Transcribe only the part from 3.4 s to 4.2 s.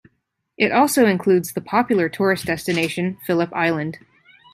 Island.